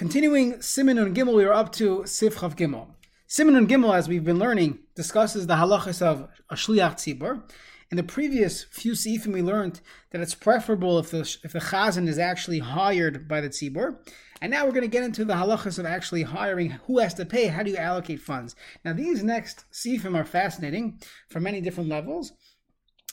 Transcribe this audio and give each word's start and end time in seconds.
Continuing 0.00 0.62
Simon 0.62 0.96
and 0.96 1.14
Gimel, 1.14 1.34
we 1.34 1.44
are 1.44 1.52
up 1.52 1.72
to 1.72 1.98
Sifchav 2.04 2.56
Gimel. 2.56 2.86
Simon 3.26 3.54
and 3.54 3.68
Gimel, 3.68 3.94
as 3.94 4.08
we've 4.08 4.24
been 4.24 4.38
learning, 4.38 4.78
discusses 4.94 5.46
the 5.46 5.56
halachas 5.56 6.00
of 6.00 6.26
a 6.48 6.54
shliach 6.54 6.94
tzibur. 6.94 7.42
In 7.90 7.98
the 7.98 8.02
previous 8.02 8.64
few 8.64 8.92
sifim, 8.92 9.34
we 9.34 9.42
learned 9.42 9.82
that 10.10 10.22
it's 10.22 10.34
preferable 10.34 10.98
if 10.98 11.10
the 11.10 11.36
if 11.44 11.52
the 11.52 11.58
chazan 11.58 12.08
is 12.08 12.18
actually 12.18 12.60
hired 12.60 13.28
by 13.28 13.42
the 13.42 13.50
tzibur. 13.50 13.98
And 14.40 14.50
now 14.50 14.64
we're 14.64 14.72
going 14.72 14.84
to 14.84 14.88
get 14.88 15.04
into 15.04 15.26
the 15.26 15.34
halachas 15.34 15.78
of 15.78 15.84
actually 15.84 16.22
hiring. 16.22 16.70
Who 16.86 16.98
has 17.00 17.12
to 17.14 17.26
pay? 17.26 17.48
How 17.48 17.62
do 17.62 17.70
you 17.70 17.76
allocate 17.76 18.22
funds? 18.22 18.56
Now, 18.82 18.94
these 18.94 19.22
next 19.22 19.66
sifim 19.70 20.16
are 20.16 20.24
fascinating 20.24 20.98
from 21.28 21.42
many 21.42 21.60
different 21.60 21.90
levels, 21.90 22.32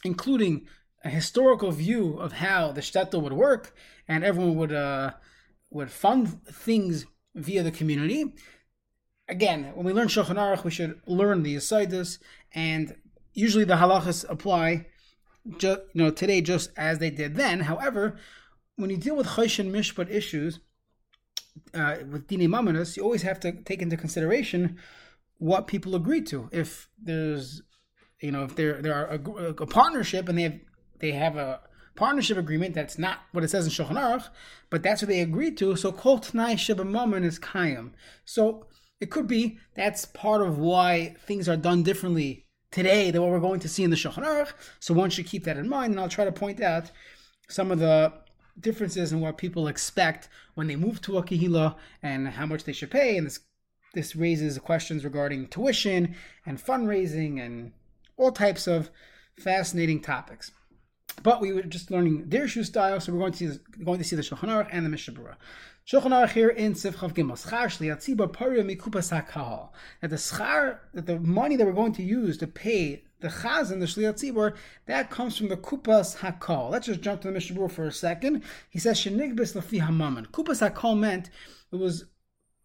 including 0.05 0.67
a 1.03 1.09
historical 1.09 1.71
view 1.71 2.17
of 2.17 2.31
how 2.31 2.71
the 2.71 2.79
shtetl 2.79 3.21
would 3.23 3.33
work, 3.33 3.75
and 4.07 4.23
everyone 4.23 4.55
would. 4.55 4.71
Uh, 4.71 5.11
would 5.77 5.91
fund 5.91 6.43
things 6.45 7.05
via 7.35 7.63
the 7.63 7.71
community. 7.71 8.33
Again, 9.29 9.71
when 9.75 9.85
we 9.85 9.93
learn 9.93 10.07
Shulchan 10.07 10.35
Aruch, 10.35 10.63
we 10.63 10.71
should 10.71 11.01
learn 11.05 11.43
the 11.43 11.55
Yisaidus, 11.55 12.19
and 12.53 12.95
usually 13.33 13.65
the 13.65 13.75
halachas 13.75 14.25
apply, 14.29 14.87
just, 15.57 15.81
you 15.93 16.03
know, 16.03 16.11
today 16.11 16.41
just 16.41 16.71
as 16.77 16.99
they 16.99 17.09
did 17.09 17.35
then. 17.35 17.61
However, 17.61 18.17
when 18.75 18.89
you 18.89 18.97
deal 18.97 19.15
with 19.15 19.27
Choshen 19.27 19.71
Mishpat 19.71 20.09
issues 20.09 20.59
uh, 21.73 21.97
with 22.09 22.27
Dini 22.27 22.47
Mamonis, 22.47 22.95
you 22.95 23.03
always 23.03 23.23
have 23.23 23.39
to 23.41 23.51
take 23.51 23.81
into 23.81 23.97
consideration 23.97 24.77
what 25.39 25.67
people 25.67 25.95
agree 25.95 26.21
to. 26.21 26.49
If 26.51 26.89
there's, 27.01 27.61
you 28.21 28.31
know, 28.31 28.43
if 28.43 28.55
there 28.55 28.81
there 28.81 28.93
are 28.93 29.07
a, 29.07 29.49
a 29.49 29.67
partnership 29.67 30.29
and 30.29 30.37
they 30.37 30.43
have 30.43 30.59
they 30.99 31.11
have 31.11 31.35
a 31.37 31.59
partnership 31.97 32.37
agreement. 32.37 32.75
That's 32.75 32.97
not 32.97 33.19
what 33.31 33.43
it 33.43 33.49
says 33.49 33.65
in 33.65 33.71
Shulchan 33.71 33.97
Aruch, 33.97 34.29
but 34.69 34.83
that's 34.83 35.01
what 35.01 35.09
they 35.09 35.19
agreed 35.19 35.57
to. 35.57 35.75
So 35.75 35.91
kol 35.91 36.19
tnai 36.19 36.57
sheba 36.57 36.83
is 37.23 37.39
kayam. 37.39 37.91
So 38.25 38.67
it 38.99 39.11
could 39.11 39.27
be 39.27 39.59
that's 39.75 40.05
part 40.05 40.41
of 40.41 40.57
why 40.57 41.15
things 41.25 41.49
are 41.49 41.57
done 41.57 41.83
differently 41.83 42.45
today 42.71 43.11
than 43.11 43.21
what 43.21 43.31
we're 43.31 43.39
going 43.39 43.59
to 43.61 43.69
see 43.69 43.83
in 43.83 43.89
the 43.89 43.95
Shulchan 43.95 44.23
Aruch. 44.23 44.53
So 44.79 44.93
one 44.93 45.09
should 45.09 45.25
keep 45.25 45.43
that 45.43 45.57
in 45.57 45.67
mind, 45.67 45.91
and 45.91 45.99
I'll 45.99 46.09
try 46.09 46.25
to 46.25 46.31
point 46.31 46.61
out 46.61 46.91
some 47.49 47.71
of 47.71 47.79
the 47.79 48.13
differences 48.59 49.11
in 49.11 49.19
what 49.19 49.37
people 49.37 49.67
expect 49.67 50.29
when 50.55 50.67
they 50.67 50.75
move 50.75 51.01
to 51.01 51.17
a 51.17 51.23
kehila 51.23 51.75
and 52.01 52.27
how 52.27 52.45
much 52.45 52.63
they 52.63 52.73
should 52.73 52.91
pay. 52.91 53.17
And 53.17 53.27
this 53.27 53.39
this 53.93 54.15
raises 54.15 54.59
questions 54.59 55.03
regarding 55.03 55.47
tuition 55.47 56.15
and 56.45 56.63
fundraising 56.63 57.43
and 57.43 57.71
all 58.15 58.31
types 58.31 58.67
of 58.67 58.91
fascinating 59.39 60.01
topics. 60.01 60.51
But 61.23 61.41
we 61.41 61.51
were 61.51 61.63
just 61.63 61.91
learning 61.91 62.29
their 62.29 62.47
shoe 62.47 62.63
style, 62.63 62.99
so 62.99 63.11
we're 63.11 63.19
going 63.19 63.33
to 63.33 63.53
see, 63.53 63.59
going 63.83 63.97
to 63.97 64.03
see 64.03 64.15
the 64.15 64.21
Shulchan 64.21 64.49
Aruch 64.49 64.69
and 64.71 64.85
the 64.85 64.89
Mishnah 64.89 65.15
Berurah. 65.15 65.35
Shulchan 65.87 66.11
Aruch 66.11 66.31
here 66.31 66.49
in 66.49 66.73
Sifchav 66.73 67.13
Gimel. 67.13 67.33
Schar 67.33 67.67
shliatziba 67.67 68.31
paria 68.31 68.63
mikupas 68.63 69.11
hakahal. 69.11 69.69
That 70.01 70.09
the 70.09 70.17
schar, 70.17 70.79
that 70.93 71.05
the 71.05 71.19
money 71.19 71.55
that 71.55 71.65
we're 71.65 71.73
going 71.73 71.93
to 71.93 72.03
use 72.03 72.37
to 72.37 72.47
pay 72.47 73.03
the 73.19 73.29
chazan, 73.29 73.79
the 73.79 73.87
shliatzibur, 73.87 74.55
that 74.85 75.09
comes 75.09 75.37
from 75.37 75.49
the 75.49 75.57
kupas 75.57 76.17
hakal. 76.17 76.69
Let's 76.69 76.85
just 76.85 77.01
jump 77.01 77.21
to 77.21 77.29
the 77.29 77.33
Mishnah 77.33 77.57
Berurah 77.57 77.71
for 77.71 77.87
a 77.87 77.91
second. 77.91 78.43
He 78.69 78.79
says 78.79 78.99
shenigbis 78.99 79.55
lafi 79.55 79.81
hamaman. 79.81 80.27
Kupas 80.27 80.67
hakal 80.69 80.97
meant 80.97 81.29
it 81.71 81.77
was 81.77 82.05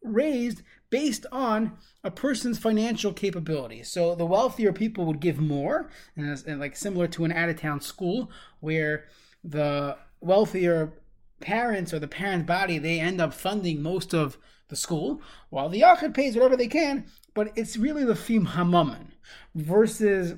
raised 0.03 0.63
based 0.93 1.25
on 1.33 1.73
a 2.05 2.11
person's 2.11 2.59
financial 2.59 3.15
capability. 3.15 3.83
So 3.83 4.15
the 4.15 4.27
wealthier 4.27 4.75
people 4.75 5.07
would 5.07 5.21
give 5.21 5.41
more, 5.41 5.89
and, 6.15 6.45
and 6.47 6.61
like 6.61 6.77
similar 6.77 7.09
to 7.09 7.25
an 7.25 7.33
out 7.33 7.49
of 7.49 7.59
town 7.59 7.81
school 7.81 8.31
where 8.61 9.07
the 9.43 9.97
wealthier 10.21 10.93
parents 11.41 11.95
or 11.95 11.99
the 11.99 12.07
parent 12.07 12.47
body 12.47 12.77
they 12.77 13.01
end 13.01 13.23
up 13.23 13.33
funding 13.33 13.83
most 13.83 14.13
of 14.13 14.37
the 14.69 14.77
school, 14.77 15.23
while 15.49 15.71
the 15.71 15.81
yachid 15.81 16.13
pays 16.13 16.35
whatever 16.35 16.59
they 16.59 16.69
can. 16.69 17.07
But 17.33 17.53
it's 17.57 17.79
really 17.79 18.05
the 18.05 18.15
fim 18.15 18.49
hamaman 18.49 19.13
versus 19.55 20.35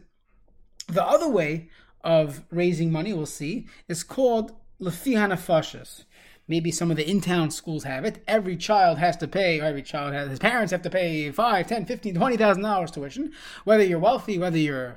the 0.87 1.05
other 1.05 1.29
way 1.29 1.69
of 2.05 2.45
raising 2.51 2.93
money. 2.93 3.13
We'll 3.13 3.27
see 3.27 3.67
is 3.89 4.05
called 4.05 4.53
lefi 4.81 5.15
hanafashas 5.15 6.05
maybe 6.47 6.71
some 6.71 6.91
of 6.91 6.97
the 6.97 7.09
in-town 7.09 7.51
schools 7.51 7.85
have 7.85 8.05
it. 8.05 8.23
Every 8.27 8.57
child 8.57 8.99
has 8.99 9.17
to 9.19 9.29
pay 9.29 9.61
or 9.61 9.65
every 9.65 9.83
child 9.83 10.13
has 10.15 10.29
his 10.29 10.39
parents 10.39 10.73
have 10.73 10.83
to 10.83 10.91
pay 10.91 11.31
5 11.31 11.67
10 11.67 11.87
15 11.87 12.15
20000 12.15 12.63
dollars 12.63 12.91
tuition. 12.91 13.33
Whether 13.65 13.85
you're 13.85 13.99
wealthy 13.99 14.39
whether 14.39 14.59
you're 14.59 14.97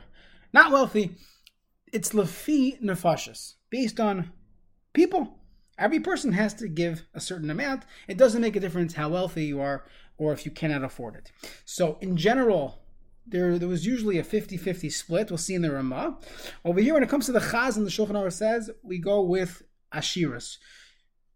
not 0.54 0.72
wealthy 0.72 1.16
it's 1.94 2.10
lafi 2.10 2.82
nefashis 2.82 3.54
based 3.70 4.00
on 4.00 4.32
people. 4.94 5.40
Every 5.80 6.00
person 6.00 6.34
has 6.34 6.56
to 6.56 6.68
give 6.68 7.04
a 7.14 7.22
certain 7.22 7.52
amount. 7.52 7.84
It 8.08 8.18
doesn't 8.18 8.42
make 8.42 8.56
a 8.56 8.60
difference 8.60 8.96
how 8.96 9.10
wealthy 9.10 9.46
you 9.46 9.62
are 9.62 9.86
or 10.18 10.34
if 10.34 10.44
you 10.44 10.52
cannot 10.52 10.84
afford 10.84 11.16
it. 11.16 11.32
So 11.66 11.98
in 12.02 12.18
general 12.18 12.80
there, 13.30 13.60
there 13.60 13.68
was 13.68 13.86
usually 13.86 14.18
a 14.18 14.24
50-50 14.24 14.92
split. 14.92 15.30
We'll 15.30 15.38
see 15.38 15.54
in 15.54 15.62
the 15.62 15.72
Ramah. 15.72 16.18
Over 16.64 16.80
here, 16.80 16.94
when 16.94 17.04
it 17.04 17.10
comes 17.10 17.26
to 17.26 17.34
the 17.34 17.40
Chaz 17.40 17.76
and 17.76 17.86
the 17.86 17.92
Shulchan 17.92 18.12
Aruch 18.12 18.34
says, 18.34 18.70
we 18.84 19.00
go 19.00 19.22
with 19.22 19.64
Ashiras 19.94 20.58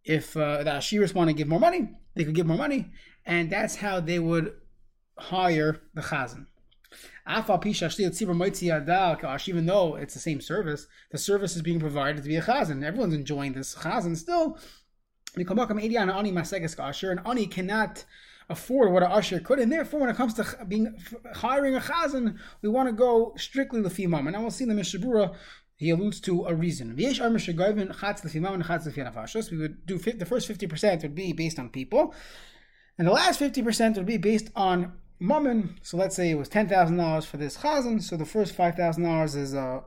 if 0.04 0.36
uh, 0.36 0.64
the 0.64 0.72
Ashiras 0.72 1.14
want 1.14 1.30
to 1.30 1.34
give 1.34 1.48
more 1.48 1.60
money, 1.60 1.90
they 2.16 2.24
could 2.24 2.36
give 2.36 2.48
more 2.48 2.58
money, 2.58 2.92
and 3.26 3.50
that's 3.50 3.76
how 3.78 4.00
they 4.00 4.20
would 4.20 4.54
hire 5.18 5.82
the 5.94 6.02
Chazan. 6.02 6.48
Even 7.28 7.46
though 9.66 9.96
it's 9.96 10.14
the 10.14 10.20
same 10.20 10.42
service, 10.42 10.88
the 11.12 11.18
service 11.18 11.56
is 11.56 11.62
being 11.62 11.80
provided 11.80 12.24
to 12.24 12.28
be 12.28 12.36
a 12.36 12.42
chazan. 12.42 12.84
Everyone's 12.84 13.14
enjoying 13.14 13.54
this 13.54 13.76
chazan 13.76 14.18
still. 14.18 14.58
And 15.36 15.50
ani 17.26 17.48
cannot 17.48 18.06
afford 18.50 18.92
what 18.92 19.04
an 19.04 19.12
usher 19.12 19.40
could, 19.40 19.60
and 19.60 19.72
therefore, 19.72 20.02
when 20.02 20.10
it 20.10 20.18
comes 20.18 20.34
to 20.34 20.66
being 20.68 20.94
hiring 21.36 21.76
a 21.76 21.80
chazan, 21.80 22.38
we 22.62 22.70
want 22.70 22.90
to 22.90 22.94
go 22.94 23.34
strictly 23.38 23.82
the 23.82 23.90
female. 23.90 24.28
And 24.28 24.36
I 24.36 24.40
we'll 24.40 24.52
see 24.52 24.64
in 24.64 24.70
the 24.70 24.76
Mishnah 24.76 25.00
Berurah 25.00 25.36
he 25.82 25.90
alludes 25.90 26.20
to 26.22 26.46
a 26.46 26.54
reason. 26.54 26.96
We 26.96 27.06
would 27.06 27.16
do 29.88 29.98
the 29.98 30.28
first 30.28 30.48
50% 30.48 31.02
would 31.02 31.16
be 31.16 31.34
based 31.34 31.58
on 31.58 31.70
people, 31.70 32.14
and 33.00 33.08
the 33.08 33.12
last 33.12 33.40
50% 33.40 33.96
would 33.96 34.06
be 34.06 34.18
based 34.18 34.52
on 34.56 34.94
mammon. 35.20 35.80
So 35.82 35.98
let's 35.98 36.16
say 36.16 36.30
it 36.30 36.38
was 36.38 36.50
$10,000 36.50 37.26
for 37.26 37.38
this 37.38 37.58
chazan, 37.58 38.00
so 38.00 38.16
the 38.16 38.28
first 38.28 38.56
$5,000 38.56 39.36
is 39.36 39.56
uh, 39.56 39.80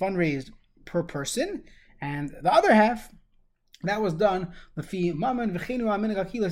fundraised 0.00 0.50
per 0.84 1.04
person, 1.04 1.62
and 2.00 2.34
the 2.42 2.52
other 2.52 2.74
half, 2.74 3.14
that 3.84 4.02
was 4.02 4.14
done 4.14 4.52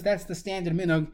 that's 0.04 0.24
the 0.24 0.36
standard 0.36 0.72
minog 0.72 1.10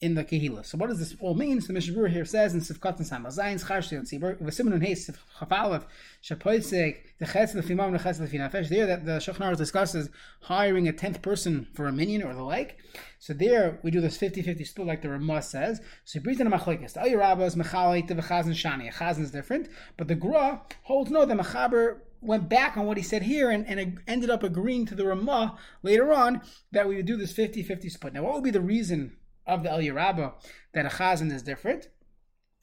in 0.00 0.14
the 0.14 0.24
Kehila. 0.24 0.64
So 0.64 0.78
what 0.78 0.88
does 0.90 1.00
this 1.00 1.16
all 1.20 1.34
mean? 1.34 1.60
So 1.60 1.68
the 1.68 1.72
Mishnah 1.74 2.08
here 2.08 2.24
says 2.24 2.54
in 2.54 2.60
Sifkat 2.60 2.98
and 2.98 3.06
Samal 3.06 3.36
Zayin 3.36 3.62
Schar 3.62 3.82
Shel 3.82 4.02
Tzibur 4.02 4.40
V'Simun 4.40 4.74
and 4.74 4.82
Heis 4.82 5.10
Chafalev 5.40 5.84
Shapoitzek 6.22 6.98
the 7.18 7.26
Chetz 7.26 7.54
Lefimam 7.54 7.92
the 7.92 7.98
Chetz 7.98 8.20
Lefinafesh. 8.20 8.68
There 8.68 8.86
that 8.86 9.04
the 9.04 9.12
Shulchan 9.18 9.56
discusses 9.56 10.08
hiring 10.42 10.86
a 10.86 10.92
tenth 10.92 11.20
person 11.20 11.66
for 11.74 11.88
a 11.88 11.92
minyan 11.92 12.22
or 12.22 12.32
the 12.32 12.42
like. 12.42 12.78
So 13.18 13.32
there 13.32 13.80
we 13.82 13.90
do 13.90 14.00
this 14.00 14.16
50-50 14.16 14.66
split 14.66 14.86
like 14.86 15.02
the 15.02 15.08
Ramah 15.08 15.42
says. 15.42 15.80
So 16.04 16.20
Brit 16.20 16.38
and 16.38 16.52
Machlekes 16.52 16.92
the 16.92 17.00
Ayir 17.00 17.18
Rabbas 17.18 17.56
Mechalei 17.56 18.06
the 18.06 18.14
V'Chazan 18.14 18.54
Shani. 18.54 18.88
A 18.88 18.92
Chazan 18.92 19.22
is 19.22 19.32
different, 19.32 19.68
but 19.96 20.06
the 20.06 20.14
Gra 20.14 20.62
holds 20.84 21.10
no. 21.10 21.24
The 21.24 21.34
Mechaber 21.34 21.98
went 22.20 22.48
back 22.48 22.76
on 22.76 22.86
what 22.86 22.96
he 22.96 23.02
said 23.02 23.22
here 23.22 23.50
and, 23.50 23.66
and 23.66 24.00
ended 24.06 24.30
up 24.30 24.42
agreeing 24.42 24.86
to 24.86 24.94
the 24.94 25.06
Ramah 25.06 25.58
later 25.82 26.12
on 26.12 26.40
that 26.72 26.88
we 26.88 26.96
would 26.96 27.06
do 27.06 27.16
this 27.16 27.32
50-50 27.32 27.90
split. 27.90 28.12
Now 28.12 28.22
what 28.22 28.34
would 28.34 28.44
be 28.44 28.50
the 28.50 28.60
reason 28.60 29.16
of 29.48 29.62
the 29.62 29.70
Elya 29.70 29.94
Rabbah 29.94 30.32
that 30.74 30.86
a 30.86 30.90
chazan 30.90 31.32
is 31.32 31.42
different. 31.42 31.88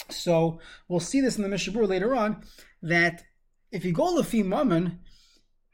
So 0.09 0.59
we'll 0.87 0.99
see 0.99 1.19
this 1.19 1.35
in 1.35 1.43
the 1.43 1.49
Mishnah 1.49 1.81
later 1.81 2.15
on 2.15 2.43
that 2.81 3.23
if 3.71 3.83
you 3.83 3.91
go 3.91 4.15
lefi 4.15 4.45
mammon, 4.45 4.99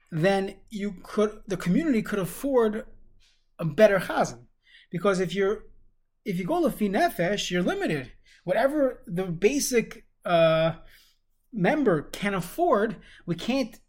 then 0.09 0.55
you 0.69 0.95
could 1.03 1.41
the 1.47 1.57
community 1.57 2.01
could 2.01 2.19
afford 2.19 2.85
a 3.59 3.65
better 3.65 3.99
chazan 3.99 4.45
because 4.89 5.19
if 5.19 5.35
you're 5.35 5.65
if 6.23 6.39
you 6.39 6.45
go 6.45 6.61
lefi 6.61 6.89
nefesh, 6.89 7.51
you're 7.51 7.61
limited. 7.61 8.11
Whatever 8.43 9.03
the 9.05 9.25
basic 9.25 10.05
uh, 10.25 10.73
member 11.51 12.03
can 12.03 12.33
afford, 12.33 12.95
we 13.25 13.35
can't 13.35 13.79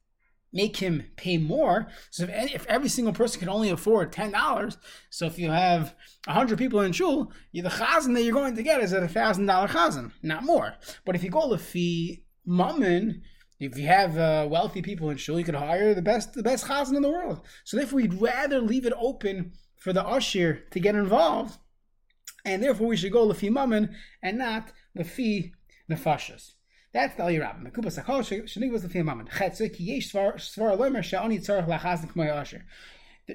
make 0.52 0.76
him 0.76 1.04
pay 1.16 1.38
more. 1.38 1.88
So 2.10 2.24
if, 2.24 2.54
if 2.54 2.66
every 2.66 2.88
single 2.88 3.14
person 3.14 3.40
can 3.40 3.48
only 3.48 3.70
afford 3.70 4.12
ten 4.12 4.32
dollars, 4.32 4.76
so 5.10 5.26
if 5.26 5.38
you 5.38 5.50
have 5.50 5.94
hundred 6.28 6.58
people 6.58 6.80
in 6.80 6.92
shul, 6.92 7.32
the 7.52 7.62
chazan 7.62 8.14
that 8.14 8.22
you're 8.22 8.34
going 8.34 8.56
to 8.56 8.62
get 8.62 8.80
is 8.80 8.92
at 8.92 9.02
a 9.02 9.08
thousand 9.08 9.46
dollar 9.46 9.68
chazan, 9.68 10.12
not 10.22 10.44
more. 10.44 10.74
But 11.04 11.16
if 11.16 11.24
you 11.24 11.30
go 11.30 11.56
fee 11.56 12.24
mammon, 12.44 13.22
if 13.58 13.78
you 13.78 13.86
have 13.86 14.18
uh, 14.18 14.46
wealthy 14.50 14.82
people 14.82 15.10
in 15.10 15.16
shul, 15.16 15.38
you 15.38 15.44
could 15.44 15.54
hire 15.54 15.94
the 15.94 16.02
best 16.02 16.34
the 16.34 16.42
best 16.42 16.66
chazan 16.66 16.96
in 16.96 17.02
the 17.02 17.10
world. 17.10 17.40
So 17.64 17.76
therefore, 17.76 17.96
we'd 17.96 18.20
rather 18.20 18.60
leave 18.60 18.86
it 18.86 18.92
open 18.98 19.52
for 19.78 19.92
the 19.92 20.04
usher 20.04 20.64
to 20.70 20.80
get 20.80 20.94
involved, 20.94 21.58
and 22.44 22.62
therefore 22.62 22.88
we 22.88 22.96
should 22.96 23.12
go 23.12 23.26
lefi 23.26 23.50
mammon 23.50 23.94
and 24.22 24.38
not 24.38 24.72
lefi 24.96 25.52
nefashas. 25.90 26.52
That's 26.92 27.14
the 27.16 27.22
Aliyah 27.22 27.62
Mekuba 27.62 27.84
was 28.70 28.82
the 28.82 28.88
Fiyam 28.88 29.06
Mammon. 29.06 29.26
Chetzik 29.26 29.76
Yesh 29.78 30.12
Svar 30.12 30.34
Sha'oni 30.36 32.28
Asher. 32.28 32.64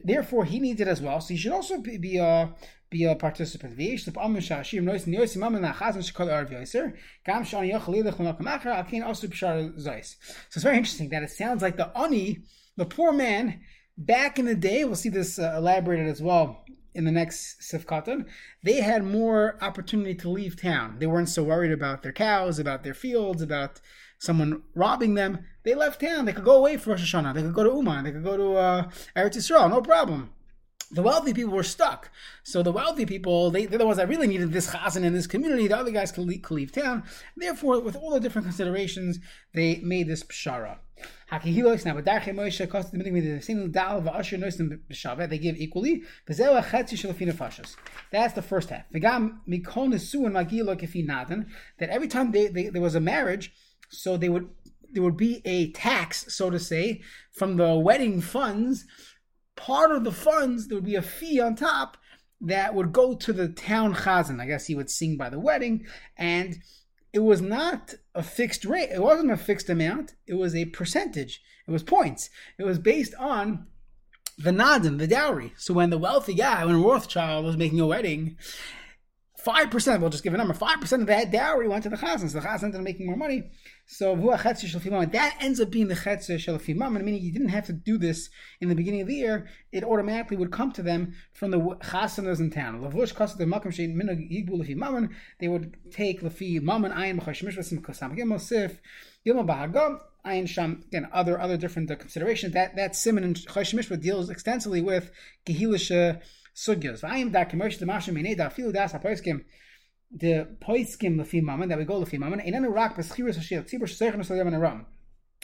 therefore 0.03 0.45
he 0.45 0.59
needs 0.59 0.79
it 0.79 0.87
as 0.87 1.01
well. 1.01 1.19
So 1.21 1.33
he 1.33 1.37
should 1.39 1.51
also 1.51 1.79
be, 1.79 1.97
be 1.97 2.17
a 2.17 2.53
be 2.89 3.03
a 3.03 3.15
participant. 3.15 3.77
So 3.77 3.83
it's 3.83 4.15
very 10.63 10.77
interesting 10.77 11.09
that 11.09 11.23
it 11.23 11.29
sounds 11.31 11.61
like 11.61 11.75
the 11.77 11.91
ani, 11.97 12.37
the 12.77 12.85
poor 12.85 13.11
man, 13.11 13.59
back 13.97 14.39
in 14.39 14.45
the 14.45 14.55
day, 14.55 14.83
we'll 14.83 14.95
see 14.95 15.09
this 15.09 15.39
uh, 15.39 15.55
elaborated 15.57 16.07
as 16.07 16.21
well 16.21 16.63
in 16.97 17.05
the 17.05 17.11
next 17.11 17.61
Sifkatan, 17.61 18.25
they 18.63 18.81
had 18.81 19.03
more 19.03 19.57
opportunity 19.61 20.15
to 20.15 20.29
leave 20.29 20.59
town. 20.59 20.97
They 20.97 21.05
weren't 21.05 21.29
so 21.29 21.43
worried 21.43 21.71
about 21.71 22.01
their 22.01 22.11
cows, 22.11 22.57
about 22.57 22.83
their 22.83 22.95
fields, 22.95 23.43
about 23.43 23.79
someone 24.17 24.63
robbing 24.73 25.13
them. 25.13 25.45
They 25.63 25.75
left 25.75 26.01
town. 26.01 26.25
They 26.25 26.33
could 26.33 26.43
go 26.43 26.57
away 26.57 26.75
for 26.77 26.89
Rosh 26.89 27.13
Hashanah. 27.13 27.35
They 27.35 27.43
could 27.43 27.53
go 27.53 27.63
to 27.63 27.75
Uman. 27.75 28.03
They 28.03 28.11
could 28.11 28.23
go 28.23 28.35
to 28.35 28.55
uh, 28.55 28.89
Eretz 29.15 29.37
Yisrael. 29.37 29.69
No 29.69 29.81
problem. 29.81 30.31
The 30.91 31.03
wealthy 31.03 31.33
people 31.33 31.53
were 31.53 31.63
stuck. 31.63 32.09
So 32.43 32.63
the 32.63 32.71
wealthy 32.71 33.05
people, 33.05 33.51
they, 33.51 33.65
they're 33.65 33.79
the 33.79 33.85
ones 33.85 33.97
that 33.97 34.07
really 34.07 34.27
needed 34.27 34.53
this 34.53 34.69
chazan 34.69 35.03
in 35.03 35.13
this 35.13 35.27
community. 35.27 35.67
The 35.67 35.77
other 35.77 35.91
guys 35.91 36.11
could 36.11 36.25
leave, 36.25 36.49
leave 36.49 36.71
town. 36.71 37.03
Therefore, 37.35 37.81
with 37.81 37.95
all 37.95 38.11
the 38.11 38.19
different 38.19 38.47
considerations, 38.47 39.19
they 39.53 39.81
made 39.83 40.07
this 40.07 40.23
pshara. 40.23 40.77
Now, 41.29 41.39
the 41.39 41.51
the 44.87 45.27
they 45.29 45.37
give 45.37 45.57
equally. 45.57 46.03
That's 46.25 46.39
the 48.33 48.41
first 48.41 48.69
half. 48.69 48.85
That 48.91 49.01
every 51.81 52.07
time 52.07 52.31
they, 52.31 52.47
they, 52.47 52.69
there 52.69 52.81
was 52.81 52.95
a 52.95 53.01
marriage, 53.01 53.53
so 53.89 54.17
they 54.17 54.29
would 54.29 54.49
there 54.93 55.03
would 55.03 55.17
be 55.17 55.41
a 55.43 55.73
tax, 55.73 56.33
so 56.33 56.49
to 56.49 56.57
say, 56.57 57.01
from 57.31 57.57
the 57.57 57.75
wedding 57.75 58.21
funds 58.21 58.85
part 59.57 59.91
of 59.91 60.05
the 60.05 60.11
funds, 60.13 60.67
there 60.67 60.77
would 60.77 60.85
be 60.85 60.95
a 60.95 61.01
fee 61.01 61.41
on 61.41 61.55
top 61.55 61.97
that 62.39 62.73
would 62.73 62.93
go 62.93 63.15
to 63.15 63.33
the 63.33 63.49
town 63.49 63.93
chazan. 63.93 64.39
I 64.39 64.45
guess 64.45 64.67
he 64.67 64.75
would 64.75 64.89
sing 64.89 65.17
by 65.17 65.29
the 65.29 65.39
wedding, 65.39 65.85
and 66.15 66.59
it 67.11 67.19
was 67.19 67.41
not 67.41 67.95
a 68.15 68.23
fixed 68.23 68.63
rate. 68.63 68.89
It 68.91 69.01
wasn't 69.01 69.31
a 69.31 69.37
fixed 69.37 69.69
amount. 69.69 70.15
It 70.25 70.35
was 70.35 70.55
a 70.55 70.65
percentage. 70.65 71.41
It 71.67 71.71
was 71.71 71.83
points. 71.83 72.29
It 72.57 72.63
was 72.63 72.79
based 72.79 73.15
on 73.15 73.67
the 74.37 74.51
nadim, 74.51 74.99
the 74.99 75.07
dowry. 75.07 75.53
So 75.57 75.73
when 75.73 75.89
the 75.89 75.97
wealthy 75.97 76.35
guy, 76.35 76.63
when 76.63 76.83
Rothschild 76.83 77.43
was 77.43 77.57
making 77.57 77.79
a 77.79 77.87
wedding, 77.87 78.37
five 79.37 79.69
percent, 79.69 80.01
we'll 80.01 80.09
just 80.09 80.23
give 80.23 80.33
a 80.33 80.37
number, 80.37 80.53
five 80.53 80.81
percent 80.81 81.03
of 81.03 81.07
that 81.07 81.31
dowry 81.31 81.67
went 81.67 81.83
to 81.83 81.89
the 81.89 81.95
chazan. 81.95 82.29
So 82.29 82.39
the 82.39 82.45
chazan 82.47 82.63
ended 82.63 82.79
up 82.79 82.83
making 82.83 83.05
more 83.05 83.15
money. 83.15 83.51
So 83.85 84.15
that 84.15 85.37
ends 85.39 85.61
up 85.61 85.69
being 85.69 85.87
the 85.87 85.95
chetzer 85.95 86.35
shalafimam, 86.35 87.01
meaning 87.01 87.21
you 87.21 87.31
didn't 87.31 87.49
have 87.49 87.67
to 87.67 87.73
do 87.73 87.97
this 87.97 88.29
in 88.59 88.67
the 88.67 88.75
beginning 88.75 89.01
of 89.01 89.07
the 89.07 89.15
year. 89.15 89.47
It 89.71 89.83
automatically 89.83 90.35
would 90.37 90.51
come 90.51 90.71
to 90.73 90.81
them 90.81 91.13
from 91.31 91.51
the 91.51 91.59
chasanas 91.59 92.39
in 92.39 92.51
town. 92.51 92.81
Lavush 92.81 93.37
the 93.37 93.45
makam 93.45 93.67
shein 93.67 93.95
minag 93.95 94.19
yigbu 94.29 94.49
lefi 94.49 94.75
mammon. 94.75 95.15
They 95.39 95.47
would 95.47 95.77
take 95.91 96.21
lefi 96.21 96.61
mammon 96.61 96.91
ayin 96.91 97.21
b'chashmish 97.21 97.57
v'sim 97.57 97.81
kosam 97.81 98.17
gimel 98.17 98.41
sif 98.41 98.81
b'hagam 99.25 99.99
ayin 100.25 100.49
sham. 100.49 100.83
Again, 100.87 101.07
other 101.13 101.39
other 101.39 101.57
different 101.57 101.87
considerations. 101.99 102.53
That 102.53 102.75
that 102.75 102.95
simon 102.95 103.23
and 103.23 103.35
chashmish 103.37 103.87
deals 104.01 104.29
extensively 104.29 104.81
with 104.81 105.11
gehilish 105.45 106.19
sugyas. 106.57 107.01
V'ayim 107.01 107.31
da 107.31 107.45
kemosh 107.45 107.77
demashim 107.77 108.15
minei 108.15 108.35
da 108.35 108.49
filu 108.49 108.73
das 108.73 108.93
hapoiskim 108.93 109.43
the 110.11 110.47
poiskim 110.61 111.17
lefi 111.17 111.41
mammon 111.41 111.69
that 111.69 111.77
we 111.77 111.85
go 111.85 112.01
lefi 112.01 112.17
mammon 112.17 112.41
ain't 112.41 112.69
rak 112.69 112.95
b'schiras 112.95 113.37
hashil 113.37 113.63
tzibur 113.63 113.83
sheseichen 113.83 114.25
shel 114.25 114.37
yamin 114.37 114.59
ram. 114.59 114.85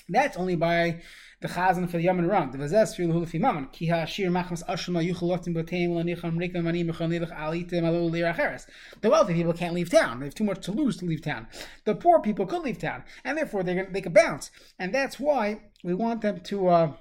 That's 0.09 0.35
only 0.37 0.55
by 0.55 1.01
the 1.41 1.47
chazan 1.49 1.89
for 1.89 1.97
the 1.97 2.05
yamin 2.05 2.29
ram. 2.29 2.51
The 2.51 2.57
vazes 2.57 2.95
for 2.95 3.03
lefi 3.03 3.39
mammon 3.39 3.67
ki 3.67 3.89
hashir 3.89 4.29
machmas 4.29 4.63
ashma 4.65 5.05
yuchalotim 5.07 5.53
b'teim 5.53 5.89
lanicham 5.89 6.37
rikim 6.37 6.63
manim 6.63 6.89
mechanilach 6.89 7.37
alitim 7.37 7.83
alo 7.83 8.09
liracheres. 8.09 8.65
The 9.01 9.09
wealthy 9.09 9.33
people 9.33 9.53
can't 9.53 9.73
leave 9.73 9.89
town. 9.89 10.19
They 10.19 10.27
have 10.27 10.35
too 10.35 10.45
much 10.45 10.65
to 10.65 10.71
lose 10.71 10.97
to 10.97 11.05
leave 11.05 11.21
town. 11.21 11.47
The 11.85 11.95
poor 11.95 12.21
people 12.21 12.45
could 12.45 12.63
leave 12.63 12.79
town, 12.79 13.03
and 13.23 13.37
therefore 13.37 13.63
they 13.63 13.85
they 13.91 14.01
could 14.01 14.13
bounce. 14.13 14.49
And 14.79 14.93
that's 14.93 15.19
why 15.19 15.61
we 15.83 15.93
want 15.93 16.21
them 16.21 16.39
to. 16.39 16.67
Uh, 16.67 16.93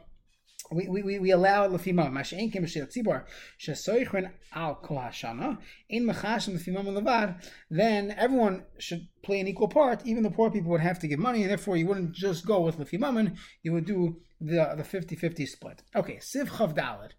we, 0.71 1.03
we, 1.03 1.19
we 1.19 1.31
allow 1.31 1.67
lefima 1.67 2.11
mashein 2.11 2.53
kim 2.53 2.67
shel 2.67 2.87
tzibor 2.87 3.25
shesoichrin 3.59 4.31
al 4.55 4.77
kol 4.77 4.99
hashana 4.99 5.59
in 5.89 6.05
mechashim 6.05 6.55
lefima 6.55 6.83
levad 6.85 7.43
then 7.71 8.15
everyone 8.17 8.65
should 8.79 9.07
play 9.23 9.41
an 9.41 9.49
equal 9.49 9.69
part 9.69 10.01
even 10.07 10.23
the 10.23 10.31
poor 10.31 10.51
people 10.51 10.71
would 10.71 10.81
have 10.81 10.99
to 10.99 11.09
give 11.09 11.19
money 11.19 11.43
and 11.43 11.51
therefore 11.51 11.77
you 11.77 11.87
wouldn't 11.87 12.13
just 12.13 12.47
go 12.47 12.61
with 12.61 12.79
lefimaman 12.79 13.37
you 13.63 13.73
would 13.73 13.85
do 13.85 14.17
the 14.43 14.75
the 14.77 14.83
50-50 14.83 15.49
split. 15.49 15.83
Okay 15.95 16.17
siv 16.17 16.49
chav 16.49 16.75
dalad. 16.75 17.11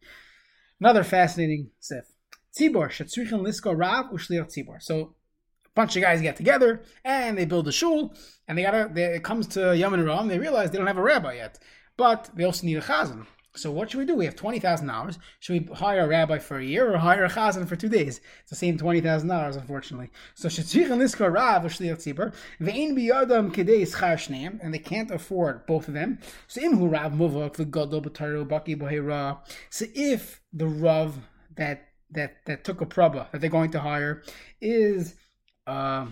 Another 0.80 1.04
fascinating 1.04 1.72
siv. 1.82 2.04
Tzibor 2.58 2.90
shetzrichin 2.90 3.42
lisko 3.42 3.78
rav 3.78 4.12
ushliach 4.12 4.54
tzibor. 4.54 4.82
So 4.82 5.16
a 5.66 5.70
bunch 5.74 5.96
of 5.96 6.02
guys 6.02 6.22
get 6.22 6.36
together 6.36 6.84
and 7.04 7.38
they 7.38 7.46
build 7.46 7.68
a 7.68 7.72
shul 7.72 8.14
and 8.48 8.58
they 8.58 8.64
gotta 8.64 8.90
they, 8.94 9.16
it 9.16 9.24
comes 9.24 9.48
to 9.48 9.60
Yomim 9.60 10.04
Noraim 10.04 10.28
they 10.28 10.40
realize 10.40 10.72
they 10.72 10.78
don't 10.78 10.88
have 10.88 10.98
a 10.98 11.04
rabbi 11.04 11.36
yet 11.36 11.58
but 11.98 12.30
they 12.36 12.44
also 12.44 12.66
need 12.66 12.78
a 12.78 12.82
chazan 12.82 13.26
so 13.56 13.72
what 13.72 13.92
should 13.92 14.00
we 14.00 14.06
do? 14.06 14.16
We 14.16 14.26
have 14.26 14.36
twenty 14.36 14.60
thousand 14.60 14.88
dollars. 14.88 15.20
Should 15.40 15.70
we 15.70 15.76
hire 15.76 16.02
a 16.02 16.08
rabbi 16.08 16.40
for 16.40 16.58
a 16.58 16.64
year 16.64 16.92
or 16.92 16.98
hire 16.98 17.24
a 17.24 17.30
chazan 17.30 17.68
for 17.68 17.76
two 17.76 17.90
days? 17.90 18.20
It's 18.42 18.50
the 18.50 18.56
same 18.56 18.78
twenty 18.80 19.00
thousand 19.00 19.30
dollars, 19.30 19.56
unfortunately. 19.56 20.10
So 20.34 20.48
rav 20.48 21.64
or 21.64 21.70
shliach 21.70 22.00
tzibur 22.02 22.34
ve'in 22.60 22.94
biyadam 22.94 23.54
kedei 23.54 23.84
schar 23.84 24.16
shneim, 24.16 24.60
and 24.64 24.74
they 24.74 24.80
can't 24.80 25.12
afford 25.12 25.68
both 25.68 25.88
of 25.88 25.94
them. 25.94 26.18
So 26.48 26.62
rav 26.62 27.12
muvak 27.12 27.56
b'taru 27.58 28.48
baki. 28.48 29.40
So 29.70 29.86
if 29.94 30.42
the 30.52 30.68
rav 30.68 31.16
that 31.56 31.90
that 32.10 32.38
that 32.46 32.64
took 32.64 32.82
a 32.82 32.88
praba 32.88 33.30
that 33.32 33.42
they're 33.42 33.50
going 33.52 33.72
to 33.72 33.80
hire 33.80 34.24
is. 34.62 35.16
Uh, 35.66 36.08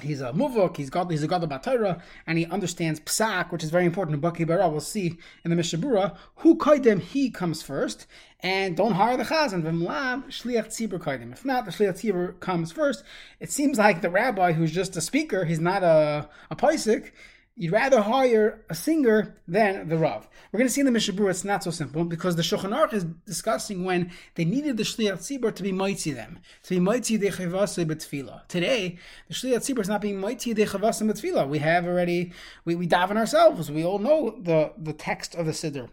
He's 0.00 0.20
a 0.20 0.32
muvok, 0.32 0.76
he's 0.76 0.90
got 0.90 1.10
he's 1.10 1.22
a 1.22 1.28
god 1.28 1.42
of 1.42 1.48
batayra, 1.48 2.02
and 2.26 2.36
he 2.36 2.44
understands 2.46 3.00
psak, 3.00 3.50
which 3.50 3.64
is 3.64 3.70
very 3.70 3.86
important 3.86 4.14
in 4.14 4.20
Baki 4.20 4.46
Bara. 4.46 4.68
We'll 4.68 4.80
see 4.80 5.18
in 5.42 5.50
the 5.50 5.56
Mishnah 5.56 5.78
Berurah 5.78 6.16
who 6.36 6.56
kaidem 6.56 7.00
he 7.00 7.30
comes 7.30 7.62
first, 7.62 8.06
and 8.40 8.76
don't 8.76 8.92
hire 8.92 9.16
the 9.16 9.24
chazan. 9.24 9.62
V'mlav 9.62 10.26
shliach 10.26 10.66
tzibur 10.66 10.98
kaidem. 10.98 11.32
If 11.32 11.46
not, 11.46 11.64
the 11.64 11.70
shliach 11.70 11.94
tzibur 12.00 12.38
comes 12.40 12.72
first. 12.72 13.04
It 13.40 13.50
seems 13.50 13.78
like 13.78 14.02
the 14.02 14.10
rabbi 14.10 14.52
who's 14.52 14.72
just 14.72 14.96
a 14.96 15.00
speaker, 15.00 15.46
he's 15.46 15.60
not 15.60 15.82
a 15.82 16.28
a 16.50 16.56
paisik 16.56 17.12
you'd 17.56 17.72
rather 17.72 18.02
hire 18.02 18.64
a 18.68 18.74
singer 18.74 19.34
than 19.48 19.88
the 19.88 19.96
Rav. 19.96 20.28
We're 20.52 20.58
going 20.58 20.68
to 20.68 20.72
see 20.72 20.82
in 20.82 20.86
the 20.86 20.92
Mishnah 20.92 21.14
Berurah 21.14 21.30
it's 21.30 21.44
not 21.44 21.64
so 21.64 21.70
simple 21.70 22.04
because 22.04 22.36
the 22.36 22.42
Shulchan 22.42 22.76
Aruch 22.76 22.92
is 22.92 23.04
discussing 23.04 23.84
when 23.84 24.12
they 24.34 24.44
needed 24.44 24.76
the 24.76 24.82
Shliach 24.82 25.18
Tzibur 25.18 25.54
to 25.54 25.62
be 25.62 25.72
mighty 25.72 26.12
them, 26.12 26.38
to 26.64 26.70
be 26.70 26.80
mighty 26.80 27.16
de 27.16 27.30
chavase 27.30 27.84
betfila. 27.86 28.46
Today, 28.48 28.98
the 29.28 29.34
Shliach 29.34 29.56
Tzibur 29.56 29.80
is 29.80 29.88
not 29.88 30.02
being 30.02 30.20
mighty 30.20 30.52
de 30.52 30.66
chavase 30.66 31.02
betfila. 31.02 31.48
We 31.48 31.58
have 31.60 31.86
already, 31.86 32.32
we, 32.66 32.74
we 32.74 32.86
daven 32.86 33.16
ourselves. 33.16 33.70
We 33.70 33.84
all 33.84 33.98
know 33.98 34.36
the, 34.38 34.72
the 34.76 34.92
text 34.92 35.34
of 35.34 35.46
the 35.46 35.52
Siddur. 35.52 35.88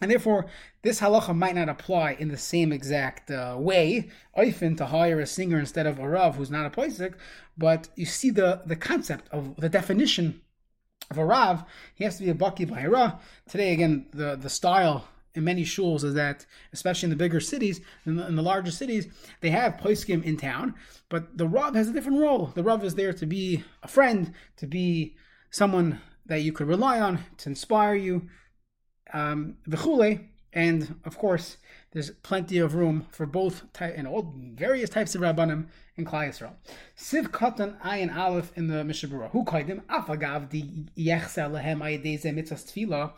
And 0.00 0.10
therefore, 0.10 0.46
this 0.82 1.00
halacha 1.00 1.36
might 1.36 1.54
not 1.54 1.68
apply 1.68 2.16
in 2.18 2.26
the 2.26 2.36
same 2.36 2.72
exact 2.72 3.30
uh, 3.30 3.54
way, 3.56 4.10
often 4.36 4.74
to 4.76 4.86
hire 4.86 5.20
a 5.20 5.26
singer 5.26 5.60
instead 5.60 5.86
of 5.86 6.00
a 6.00 6.08
rav 6.08 6.34
who's 6.34 6.50
not 6.50 6.66
a 6.66 6.70
poisik, 6.70 7.14
but 7.56 7.88
you 7.94 8.04
see 8.04 8.30
the, 8.30 8.62
the 8.66 8.74
concept 8.74 9.28
of 9.30 9.54
the 9.56 9.68
definition 9.68 10.40
of 11.10 11.18
a 11.18 11.24
Rav, 11.24 11.64
he 11.94 12.04
has 12.04 12.16
to 12.18 12.24
be 12.24 12.30
a 12.30 12.34
Baki 12.34 12.68
Bahira. 12.68 13.18
Today, 13.48 13.72
again, 13.72 14.06
the, 14.12 14.36
the 14.36 14.48
style 14.50 15.06
in 15.34 15.44
many 15.44 15.64
shuls 15.64 16.04
is 16.04 16.14
that, 16.14 16.46
especially 16.72 17.06
in 17.06 17.10
the 17.10 17.16
bigger 17.16 17.40
cities, 17.40 17.80
in 18.06 18.16
the, 18.16 18.26
in 18.26 18.36
the 18.36 18.42
larger 18.42 18.70
cities, 18.70 19.08
they 19.40 19.50
have 19.50 19.76
poiskim 19.76 20.22
in 20.22 20.36
town, 20.36 20.74
but 21.08 21.36
the 21.36 21.48
Rav 21.48 21.74
has 21.74 21.88
a 21.88 21.92
different 21.92 22.20
role. 22.20 22.52
The 22.54 22.62
Rav 22.62 22.84
is 22.84 22.94
there 22.94 23.12
to 23.12 23.26
be 23.26 23.64
a 23.82 23.88
friend, 23.88 24.32
to 24.56 24.66
be 24.66 25.16
someone 25.50 26.00
that 26.26 26.42
you 26.42 26.52
could 26.52 26.68
rely 26.68 27.00
on, 27.00 27.18
to 27.38 27.48
inspire 27.48 27.94
you, 27.94 28.28
um, 29.12 29.56
and 30.54 31.00
of 31.04 31.18
course, 31.18 31.56
there's 31.92 32.10
plenty 32.10 32.58
of 32.58 32.74
room 32.74 33.06
for 33.10 33.26
both 33.26 33.64
and 33.80 34.06
all 34.06 34.32
various 34.54 34.88
types 34.88 35.14
of 35.14 35.20
rabbanim 35.20 35.66
in 35.96 36.04
Klal 36.04 36.28
Yisrael. 36.28 36.52
Siv 36.96 37.28
katan 37.28 37.80
ayin 37.82 38.14
aleph 38.14 38.52
in 38.56 38.68
the 38.68 38.84
Mishnah 38.84 39.08
Berurah. 39.08 39.30
Who 39.32 39.44
kaidim 39.44 39.82
afagav 39.86 40.50
di 40.50 40.86
yechsel 40.96 41.52
lehem 41.52 41.80
ayedeze 41.80 42.32
mitzvah 42.32 42.56
tefillah. 42.56 43.12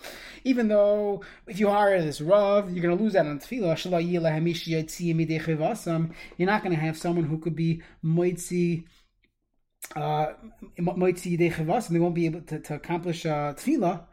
Even 0.45 0.69
though 0.69 1.23
if 1.47 1.61
you 1.61 1.69
hire 1.69 2.03
this 2.03 2.23
rav, 2.23 2.71
you're 2.71 2.83
going 2.83 2.97
to 2.97 3.03
lose 3.03 3.13
that 3.13 3.27
on 3.27 3.39
tefillah. 3.39 3.75
Shalai 3.75 4.13
yilehem 4.13 4.51
ish 4.51 4.67
yitzi 4.67 5.15
midei 5.15 6.15
You're 6.39 6.47
not 6.47 6.63
going 6.63 6.75
to 6.75 6.81
have 6.81 6.97
someone 6.97 7.25
who 7.25 7.39
could 7.39 7.57
be 7.57 7.83
moitzi 8.03 8.85
uh, 9.95 10.33
moitzi 10.79 11.39
yidei 11.39 11.53
chivasam. 11.53 11.89
They 11.89 11.99
won't 11.99 12.15
be 12.15 12.27
able 12.27 12.41
to, 12.43 12.61
to 12.61 12.75
accomplish 12.75 13.27
uh, 13.27 13.53
tefillah. 13.55 14.05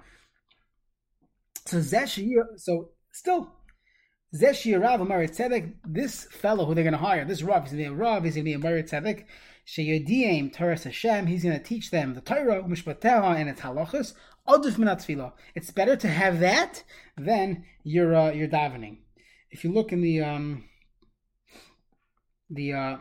So 1.66 1.82
so 2.58 2.90
still 3.14 3.54
Zeshi 4.36 4.80
Rav 4.80 5.00
Tzedek, 5.00 5.76
this 5.86 6.26
fellow 6.26 6.66
who 6.66 6.74
they're 6.74 6.84
going 6.84 6.94
to 6.94 7.00
hire, 7.00 7.24
this 7.24 7.44
Rav, 7.44 7.64
he's 7.64 7.72
going 7.72 7.84
to 7.84 7.90
be 7.90 7.94
a 7.94 7.98
Rav, 7.98 8.24
he's 8.24 8.36
going 8.36 8.46
to 8.46 8.50
be 8.50 8.54
a 8.54 8.58
Amari 8.58 8.84
Tzedek, 8.84 9.26
Sheyodiyim 9.68 10.52
Torah 10.52 10.78
Hashem, 10.78 11.28
he's 11.28 11.44
going 11.44 11.58
to 11.58 11.64
teach 11.64 11.92
them 11.92 12.16
the 12.16 12.22
Torah, 12.22 12.64
Mishpateha, 12.64 13.36
and 13.36 13.50
its 13.50 13.62
halachas, 13.62 14.14
Odif 14.48 14.74
Minat 14.74 15.32
It's 15.56 15.72
better 15.72 15.96
to 15.96 16.08
have 16.08 16.40
that 16.40 16.84
than 17.16 17.64
your, 17.84 18.16
uh, 18.16 18.32
your 18.32 18.48
davening. 18.48 18.98
if 19.52 19.64
you 19.64 19.72
look 19.72 19.92
in 19.94 20.02
the 20.02 20.22
um, 20.22 20.64
the 22.50 22.74
uh, 22.74 22.98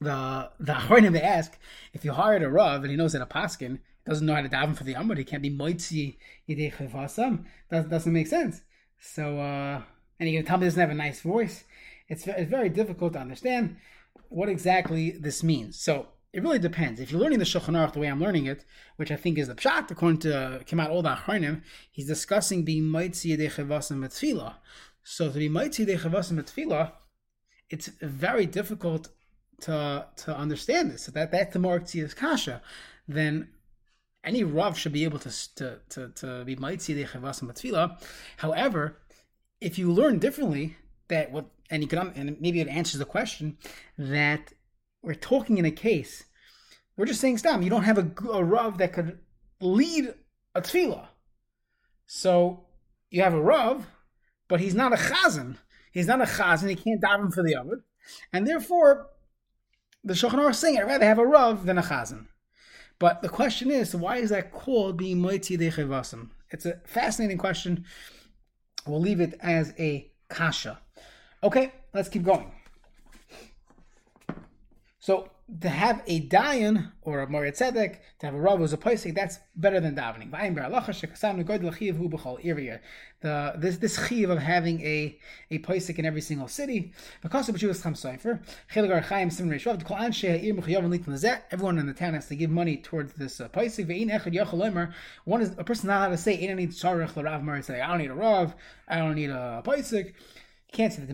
the 0.00 0.50
the 0.60 0.72
Achronim 0.72 1.12
they 1.12 1.22
ask 1.22 1.58
if 1.92 2.04
you 2.04 2.12
hired 2.12 2.42
a 2.42 2.50
rav 2.50 2.82
and 2.82 2.90
he 2.90 2.96
knows 2.96 3.12
that 3.12 3.22
a 3.22 3.26
paskin 3.26 3.80
doesn't 4.06 4.26
know 4.26 4.34
how 4.34 4.42
to 4.42 4.48
daven 4.48 4.76
for 4.76 4.84
the 4.84 4.94
amud, 4.94 5.18
he 5.18 5.24
can't 5.24 5.42
be 5.42 5.50
moitzi 5.50 6.16
yidei 6.48 6.72
chevasam. 6.72 7.44
That 7.70 7.88
doesn't 7.88 8.12
make 8.12 8.26
sense. 8.26 8.62
So 9.00 9.38
uh, 9.38 9.82
and 10.18 10.28
you're 10.28 10.42
gonna 10.42 10.48
tell 10.48 10.58
me 10.58 10.66
doesn't 10.66 10.80
have 10.80 10.90
a 10.90 10.94
nice 10.94 11.20
voice. 11.20 11.64
It's 12.08 12.26
it's 12.26 12.50
very 12.50 12.68
difficult 12.68 13.14
to 13.14 13.18
understand 13.18 13.76
what 14.28 14.48
exactly 14.48 15.12
this 15.12 15.42
means. 15.42 15.78
So 15.80 16.08
it 16.32 16.42
really 16.42 16.58
depends. 16.58 17.00
If 17.00 17.12
you're 17.12 17.20
learning 17.20 17.38
the 17.38 17.44
Shulchan 17.44 17.76
Aruch 17.76 17.92
the 17.92 18.00
way 18.00 18.08
I'm 18.08 18.20
learning 18.20 18.46
it, 18.46 18.64
which 18.96 19.10
I 19.10 19.16
think 19.16 19.38
is 19.38 19.48
the 19.48 19.54
pshat, 19.54 19.90
according 19.90 20.18
to 20.20 20.62
Kemat 20.66 20.90
Old 20.90 21.04
Achronim, 21.04 21.62
he's 21.92 22.08
discussing 22.08 22.64
being 22.64 22.82
moitzi 22.84 23.36
yidei 23.36 23.50
chevasam 23.50 24.00
tefillah. 24.04 24.54
So 25.02 25.30
to 25.30 25.38
be 25.38 25.48
moitzi 25.48 25.86
yidei 25.86 25.98
chevasam 25.98 26.42
tefillah, 26.42 26.92
it's 27.70 27.88
very 28.00 28.46
difficult 28.46 29.08
to 29.60 30.06
to 30.16 30.36
understand 30.36 30.90
this. 30.90 31.02
So 31.02 31.12
that 31.12 31.30
that's 31.30 31.52
the 31.52 31.58
more 31.58 31.80
Kasha. 31.80 32.60
Then 33.06 33.48
any 34.24 34.44
Rav 34.44 34.78
should 34.78 34.92
be 34.92 35.04
able 35.04 35.18
to 35.20 35.54
to 35.56 35.80
to, 35.90 36.08
to 36.08 36.44
be 36.44 36.56
Maitzi 36.56 36.96
Dechevasim 36.96 37.50
Matfila. 37.50 38.02
However, 38.38 38.98
if 39.60 39.78
you 39.78 39.92
learn 39.92 40.18
differently, 40.18 40.76
that 41.08 41.30
what 41.30 41.46
and 41.70 41.82
you 41.82 41.88
can 41.88 41.98
um, 41.98 42.12
and 42.14 42.36
maybe 42.40 42.60
it 42.60 42.68
answers 42.68 42.98
the 42.98 43.04
question 43.04 43.58
that 43.98 44.52
we're 45.02 45.14
talking 45.14 45.58
in 45.58 45.64
a 45.64 45.70
case. 45.70 46.24
We're 46.96 47.06
just 47.06 47.20
saying, 47.20 47.38
stop, 47.38 47.60
you 47.62 47.70
don't 47.70 47.82
have 47.82 47.98
a, 47.98 48.10
a 48.28 48.44
Rav 48.44 48.78
that 48.78 48.92
could 48.92 49.18
lead 49.60 50.14
a 50.54 50.62
tefillah. 50.62 51.08
So 52.06 52.66
you 53.10 53.22
have 53.22 53.34
a 53.34 53.42
Rav, 53.42 53.86
but 54.48 54.60
he's 54.60 54.74
not 54.74 54.92
a 54.92 54.96
Chazan. 54.96 55.56
He's 55.92 56.06
not 56.06 56.20
a 56.20 56.24
Chazan. 56.24 56.68
He 56.68 56.76
can't 56.76 57.02
daven 57.02 57.32
for 57.32 57.42
the 57.42 57.56
other. 57.56 57.84
And 58.32 58.46
therefore, 58.46 59.08
the 60.04 60.14
Shulchan 60.14 60.34
Aruch 60.34 60.50
is 60.50 60.58
saying, 60.58 60.78
I'd 60.78 60.86
rather 60.86 61.06
have 61.06 61.18
a 61.18 61.26
Rav 61.26 61.66
than 61.66 61.78
a 61.78 61.82
Chazan. 61.82 62.26
But 62.98 63.22
the 63.22 63.28
question 63.28 63.70
is, 63.70 63.94
why 63.94 64.18
is 64.18 64.30
that 64.30 64.52
called 64.52 64.96
being 64.96 65.18
Moiti 65.18 65.58
Dechevasim? 65.58 66.30
It's 66.50 66.66
a 66.66 66.80
fascinating 66.84 67.38
question. 67.38 67.84
We'll 68.86 69.00
leave 69.00 69.20
it 69.20 69.34
as 69.40 69.74
a 69.78 70.10
kasha. 70.28 70.78
Okay, 71.42 71.72
let's 71.92 72.08
keep 72.08 72.22
going. 72.22 72.52
So 74.98 75.28
to 75.60 75.68
have 75.68 76.02
a 76.06 76.26
dayan 76.26 76.90
or 77.02 77.20
a 77.20 77.28
moritz 77.28 77.60
tzedek, 77.60 77.98
to 78.18 78.26
have 78.26 78.34
a 78.34 78.40
rav 78.40 78.58
who's 78.58 78.72
a 78.72 78.78
posik, 78.78 79.14
that's 79.14 79.38
better 79.56 79.78
than 79.78 79.94
davening. 79.94 80.30
The 83.20 83.52
this 83.56 83.76
this 83.76 84.08
chiv 84.08 84.30
of 84.30 84.38
having 84.38 84.80
a 84.80 85.18
a 85.50 85.58
posik 85.58 85.98
in 85.98 86.06
every 86.06 86.22
single 86.22 86.48
city 86.48 86.94
because. 87.22 87.48
Everyone 87.48 87.74
in 91.78 91.86
the 91.86 91.94
town 91.94 92.14
has 92.14 92.26
to 92.28 92.36
give 92.36 92.50
money 92.50 92.78
towards 92.78 93.12
this 93.14 93.40
uh, 93.40 93.48
posik. 93.48 94.92
One 95.24 95.42
is 95.42 95.52
a 95.58 95.64
person 95.64 95.88
not 95.88 95.98
allowed 95.98 96.10
to 96.10 96.16
say, 96.16 96.42
"I 96.42 96.46
don't 96.46 96.56
need 96.56 96.72
I 96.84 97.88
don't 97.88 97.98
need 97.98 98.10
a 98.10 98.14
rav. 98.14 98.54
I 98.88 98.98
don't 98.98 99.14
need 99.14 99.30
a 99.30 99.62
posik." 99.64 100.14
Can't 100.74 100.92
say 100.92 101.02
that 101.02 101.10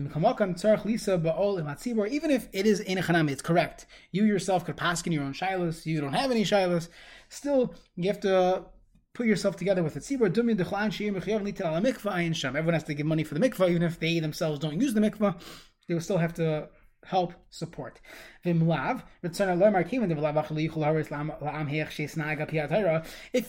even 2.11 2.31
if 2.31 2.47
it 2.51 2.65
is 2.65 2.79
in 2.81 2.97
a 2.97 3.01
chanami, 3.01 3.31
it's 3.31 3.41
correct. 3.41 3.85
You 4.11 4.25
yourself 4.25 4.65
could 4.65 4.75
pass 4.75 5.01
in 5.03 5.13
your 5.13 5.23
own 5.23 5.33
shilas. 5.33 5.85
You 5.85 6.01
don't 6.01 6.13
have 6.13 6.31
any 6.31 6.43
shilas. 6.43 6.89
Still, 7.29 7.73
you 7.95 8.07
have 8.07 8.19
to 8.21 8.65
put 9.13 9.27
yourself 9.27 9.55
together 9.55 9.83
with 9.83 9.95
a 9.95 9.99
tzibur. 9.99 10.25
Everyone 12.55 12.73
has 12.73 12.83
to 12.83 12.93
give 12.93 13.05
money 13.05 13.23
for 13.23 13.33
the 13.35 13.39
mikvah, 13.39 13.69
even 13.69 13.83
if 13.83 13.99
they 13.99 14.19
themselves 14.19 14.59
don't 14.59 14.81
use 14.81 14.93
the 14.93 15.01
mikvah. 15.01 15.39
They 15.87 15.93
will 15.93 16.01
still 16.01 16.17
have 16.17 16.33
to 16.35 16.69
help 17.05 17.33
support. 17.49 17.99
If 18.43 18.59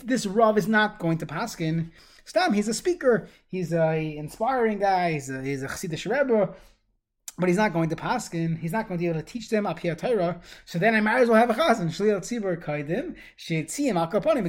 this 0.05 0.27
Rav 0.27 0.59
is 0.59 0.69
not 0.69 0.99
going 0.99 1.19
to 1.19 1.27
paskin, 1.27 1.91
Stam, 2.25 2.53
he's 2.53 2.69
a 2.69 2.75
speaker, 2.75 3.29
he's 3.49 3.73
a 3.73 4.17
inspiring 4.17 4.79
guy, 4.79 5.13
he's 5.13 5.29
a, 5.29 5.43
he's 5.43 5.63
a 5.63 5.67
Chassidish 5.67 6.09
Rebbe, 6.09 6.55
but 7.39 7.49
he's 7.49 7.57
not 7.57 7.73
going 7.73 7.89
to 7.89 7.97
paskin. 7.97 8.59
He's 8.59 8.73
not 8.73 8.89
going 8.89 8.99
to 8.99 9.03
be 9.03 9.09
able 9.09 9.21
to 9.21 9.27
teach 9.27 9.49
them 9.49 9.67
here 9.81 9.95
Torah. 9.95 10.41
So 10.65 10.79
then 10.79 10.95
I 10.95 11.01
might 11.01 11.23
as 11.23 11.29
well 11.29 11.39
have 11.39 11.51
a 11.51 11.55
chazan. 11.55 11.87
Shlil 11.89 12.21
tzibur 12.21 12.63
kaidim 12.63 13.17
shetziyim 13.39 13.95
akaponim. 13.95 14.45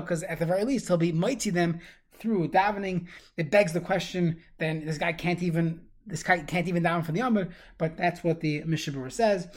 Because 0.00 0.22
at 0.24 0.38
the 0.38 0.46
very 0.46 0.64
least, 0.64 0.88
he'll 0.88 0.96
be 0.96 1.12
mighty 1.12 1.50
them 1.50 1.80
through 2.18 2.48
davening. 2.48 3.06
It 3.36 3.50
begs 3.50 3.72
the 3.72 3.80
question: 3.80 4.42
Then 4.58 4.84
this 4.84 4.98
guy 4.98 5.12
can't 5.12 5.42
even 5.42 5.82
this 6.06 6.22
guy 6.22 6.40
can't 6.40 6.68
even 6.68 6.82
daven 6.82 7.04
for 7.04 7.12
the 7.12 7.22
Amr. 7.22 7.48
But 7.78 7.96
that's 7.96 8.24
what 8.24 8.40
the 8.40 8.62
Mishnah 8.64 8.92
Berurah 8.94 9.12
says. 9.12 9.48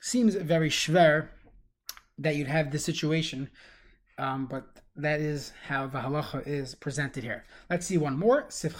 Seems 0.00 0.34
very 0.34 0.70
schwer 0.70 1.28
that 2.18 2.36
you'd 2.36 2.48
have 2.48 2.70
this 2.70 2.84
situation. 2.84 3.50
Um, 4.18 4.46
but 4.46 4.64
that 4.96 5.20
is 5.20 5.52
how 5.66 5.86
the 5.86 6.00
halacha 6.00 6.44
is 6.44 6.74
presented 6.74 7.22
here. 7.22 7.44
Let's 7.70 7.86
see 7.86 7.96
one 7.96 8.18
more. 8.18 8.46
You 8.50 8.70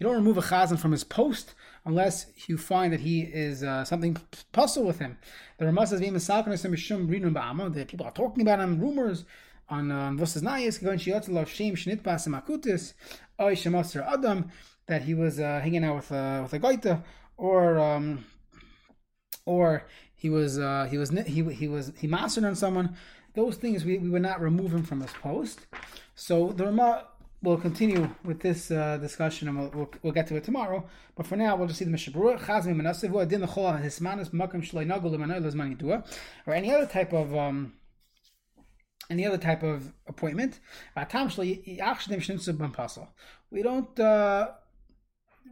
don't 0.00 0.14
remove 0.14 0.36
a 0.36 0.42
chazan 0.42 0.78
from 0.78 0.92
his 0.92 1.04
post 1.04 1.54
unless 1.86 2.26
you 2.46 2.58
find 2.58 2.92
that 2.92 3.00
he 3.00 3.22
is 3.22 3.62
uh, 3.62 3.86
something 3.86 4.18
puzzle 4.52 4.84
with 4.84 4.98
him. 4.98 5.16
The 5.56 5.64
Ramah 5.64 5.86
says 5.86 6.00
that 6.00 7.86
people 7.88 8.06
are 8.06 8.12
talking 8.12 8.42
about 8.42 8.60
him, 8.60 8.78
rumors 8.78 9.24
on 9.70 9.88
Vosas 10.18 10.42
Nayis, 10.42 10.82
going 10.82 10.98
of 11.38 11.48
Shem 11.48 11.74
Shnitpas 11.74 12.26
Makutis, 12.28 12.94
Oy 13.40 13.54
Adam, 14.02 14.50
that 14.86 15.02
he 15.02 15.14
was 15.14 15.38
uh, 15.38 15.60
hanging 15.62 15.84
out 15.84 15.96
with, 15.96 16.12
uh, 16.12 16.40
with 16.42 16.54
a 16.54 16.60
goita, 16.60 17.02
or 17.36 17.78
um, 17.78 18.24
or 19.44 19.86
he 20.14 20.30
was 20.30 20.58
uh, 20.58 20.86
he 20.90 20.98
was 20.98 21.10
he 21.10 21.42
he 21.54 21.68
was 21.68 21.92
he 21.98 22.06
mastered 22.06 22.44
on 22.44 22.54
someone. 22.54 22.96
Those 23.34 23.56
things 23.56 23.84
we, 23.84 23.98
we 23.98 24.08
would 24.08 24.22
not 24.22 24.40
remove 24.40 24.72
him 24.72 24.82
from 24.82 25.00
his 25.00 25.12
post. 25.12 25.66
So 26.14 26.48
the 26.52 26.64
Rama 26.64 27.04
will 27.42 27.56
continue 27.56 28.10
with 28.24 28.40
this 28.40 28.70
uh, 28.70 28.96
discussion 28.96 29.46
and 29.46 29.56
we'll, 29.56 29.70
we'll, 29.72 29.90
we'll, 30.02 30.12
get 30.12 30.26
to 30.26 30.34
it 30.34 30.42
tomorrow. 30.42 30.84
But 31.14 31.26
for 31.26 31.36
now, 31.36 31.54
we'll 31.54 31.68
just 31.68 31.78
see 31.78 31.84
the 31.84 31.90
Mishnah 31.92 32.12
Berurah, 32.12 32.40
Chazmi 32.40 32.74
Manasivu, 32.74 33.22
Adin 33.22 33.42
Hismanis 33.42 34.30
Makam 34.30 34.60
Shloi 34.60 34.84
Nagul 34.84 36.04
or 36.46 36.54
any 36.54 36.74
other 36.74 36.86
type 36.86 37.12
of 37.12 37.36
um, 37.36 37.74
any 39.10 39.26
other 39.26 39.38
type 39.38 39.62
of 39.62 39.92
appointment. 40.06 40.60
We 43.50 43.62
don't 43.62 44.00
uh, 44.00 44.48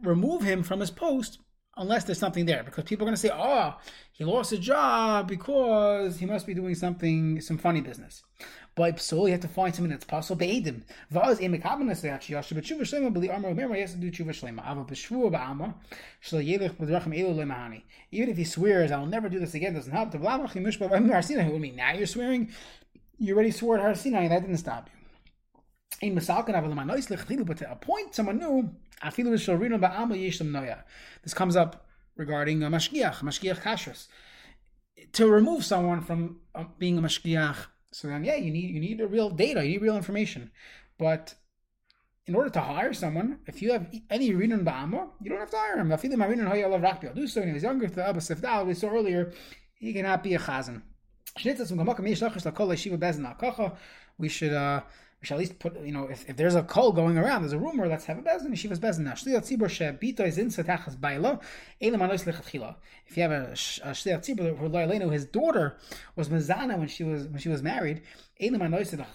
remove 0.03 0.41
him 0.43 0.63
from 0.63 0.79
his 0.79 0.91
post 0.91 1.39
unless 1.77 2.03
there's 2.03 2.17
something 2.17 2.45
there, 2.45 2.63
because 2.63 2.83
people 2.83 3.03
are 3.05 3.07
going 3.07 3.15
to 3.15 3.21
say, 3.21 3.31
"Oh, 3.33 3.75
he 4.11 4.25
lost 4.25 4.51
a 4.51 4.57
job 4.57 5.27
because 5.27 6.17
he 6.17 6.25
must 6.25 6.47
be 6.47 6.53
doing 6.53 6.75
something, 6.75 7.39
some 7.41 7.57
funny 7.57 7.81
business." 7.81 8.23
But 8.75 8.99
so 8.99 9.25
you 9.25 9.31
have 9.31 9.41
to 9.41 9.47
find 9.47 9.73
something 9.73 9.89
that's 9.89 10.05
possible. 10.05 10.45
Habana 10.45 10.71
actually 11.11 12.35
yashu 12.35 12.53
shlema 12.53 13.11
b'li 13.11 13.33
armor 13.33 13.53
do 13.55 14.11
shlema. 14.11 14.69
Ava 14.69 14.85
shlo 14.93 15.31
yelech. 16.31 17.81
Even 18.11 18.29
if 18.29 18.37
he 18.37 18.43
swears, 18.43 18.91
I 18.91 18.99
will 18.99 19.07
never 19.07 19.29
do 19.29 19.39
this 19.39 19.55
again, 19.55 19.73
doesn't 19.73 19.91
help. 19.91 20.11
The 20.11 20.19
now 21.75 21.93
you're 21.93 22.05
swearing? 22.05 22.51
You 23.17 23.33
already 23.33 23.51
swore 23.51 23.77
at 23.77 23.81
Har 23.81 23.95
Sinai, 23.95 24.23
and 24.23 24.31
that 24.31 24.41
didn't 24.41 24.57
stop 24.57 24.89
you. 24.89 24.93
In 26.09 26.13
But 26.15 27.57
to 27.57 27.71
appoint 27.71 28.13
someone 28.13 28.37
new, 28.37 28.69
this 31.23 31.33
comes 31.33 31.55
up 31.55 31.87
regarding 32.15 32.63
a 32.63 32.69
mashgiach, 32.69 33.15
mashgiach 33.21 33.61
kashrus. 33.61 34.07
To 35.13 35.27
remove 35.29 35.63
someone 35.63 36.01
from 36.01 36.41
uh, 36.53 36.65
being 36.77 36.97
a 36.97 37.01
mashgiach, 37.01 37.67
so 37.91 38.07
then 38.07 38.23
yeah, 38.23 38.35
you 38.35 38.51
need 38.51 38.69
you 38.73 38.79
need 38.79 38.99
real 38.99 39.29
data, 39.29 39.63
you 39.63 39.73
need 39.73 39.81
real 39.81 39.95
information. 39.95 40.51
But 40.97 41.35
in 42.27 42.35
order 42.35 42.49
to 42.49 42.59
hire 42.59 42.93
someone, 42.93 43.39
if 43.47 43.61
you 43.61 43.71
have 43.71 43.87
any 44.09 44.31
rinun 44.31 44.63
ba'amor, 44.63 45.09
you 45.21 45.29
don't 45.29 45.39
have 45.39 45.49
to 45.51 45.57
hire 45.57 45.77
him. 45.77 45.89
Do 45.89 47.27
so 47.27 47.39
when 47.39 47.47
he 47.47 47.53
was 47.53 47.63
younger, 47.63 47.87
we 48.65 48.73
saw 48.73 48.89
earlier, 48.89 49.31
he 49.75 49.93
cannot 49.93 50.23
be 50.23 50.33
a 50.33 50.39
chazan. 50.39 50.81
We 54.19 54.29
should 54.29 54.53
uh, 54.53 54.81
we 55.19 55.25
should 55.25 55.33
at 55.33 55.39
least 55.39 55.57
put, 55.57 55.79
you 55.83 55.91
know, 55.91 56.03
if, 56.05 56.29
if 56.29 56.37
there's 56.37 56.53
a 56.53 56.61
call 56.61 56.91
going 56.91 57.17
around, 57.17 57.41
there's 57.41 57.53
a 57.53 57.57
rumor, 57.57 57.87
let's 57.87 58.05
have 58.05 58.19
a 58.19 58.21
bezin, 58.21 58.49
yeshiva's 58.49 58.79
bezin. 58.79 59.11
If 63.07 63.17
you 63.17 63.23
have 63.23 63.31
a, 63.31 63.45
a 63.45 63.53
shliyat 63.53 64.19
tzibur 64.19 65.01
who 65.01 65.09
his 65.09 65.25
daughter 65.25 65.77
was 66.15 66.29
mezana 66.29 66.77
when 66.77 66.87
she 66.87 67.03
was 67.03 67.25
when 67.27 67.39
she 67.39 67.49
was 67.49 67.63
married, 67.63 68.03
and. 68.39 68.61
It's 68.61 68.91
something 68.91 69.09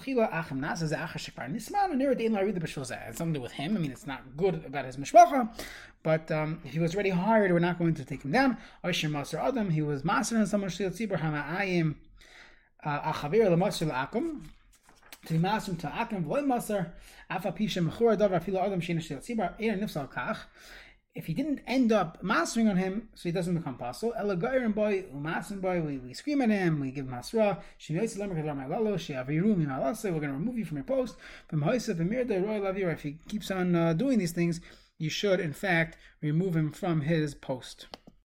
to 3.33 3.39
do 3.39 3.41
with 3.41 3.53
him. 3.53 3.77
I 3.77 3.81
mean, 3.81 3.93
it's 3.93 4.07
not 4.07 4.37
good 4.37 4.65
about 4.67 4.85
his 4.85 4.97
mishpacha, 4.97 5.49
but 6.03 6.29
um, 6.33 6.61
if 6.65 6.73
he 6.73 6.81
was 6.81 6.95
already 6.95 7.11
hired, 7.11 7.53
we're 7.53 7.61
not 7.61 7.79
going 7.79 7.95
to 7.95 8.05
take 8.05 8.25
him 8.25 8.33
down. 8.33 8.57
He 8.83 9.83
was 9.83 10.05
master 10.05 10.37
in 10.37 10.47
someone 10.47 10.71
shliyat 10.71 10.97
tzibur 10.99 11.21
hama 11.21 11.47
ayim 11.61 11.93
uh, 11.93 11.95
achavir 12.85 13.47
afa 17.31 17.53
afilo 18.41 18.61
adam 18.61 18.81
tzibar 18.81 19.59
nifsal 19.59 20.09
kach. 20.13 20.39
If 21.15 21.27
he 21.27 21.35
didn't 21.35 21.61
end 21.67 21.93
up 21.93 22.23
mastering 22.23 22.69
on 22.69 22.79
him, 22.79 23.11
so 23.15 23.29
he 23.29 23.33
doesn't 23.33 23.55
become 23.55 23.77
pasul. 23.77 24.15
Elagayrin 24.19 24.75
boy, 24.75 25.03
umasin 25.15 25.61
boy, 25.61 25.83
we, 25.83 25.99
we 25.99 26.15
scream 26.15 26.41
at 26.41 26.49
him, 26.49 26.81
we 26.81 26.91
give 26.91 27.07
him 27.07 27.13
malase, 27.13 27.55
we're 30.05 30.11
going 30.11 30.23
to 30.23 30.33
remove 30.33 30.57
you 30.57 30.65
from 30.65 30.79
your 30.79 30.85
post. 30.85 31.17
If 31.53 33.03
he 33.03 33.19
keeps 33.29 33.51
on 33.51 33.75
uh, 33.77 33.93
doing 33.93 34.19
these 34.19 34.33
things, 34.33 34.63
you 34.99 35.11
should, 35.11 35.39
in 35.39 35.53
fact, 35.53 35.99
remove 36.23 36.57
him 36.57 36.71
from 36.73 37.03
his 37.03 37.35
post. 37.35 37.89